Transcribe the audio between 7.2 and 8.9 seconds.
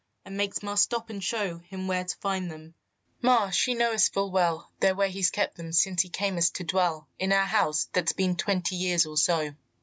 our house: that s been twenty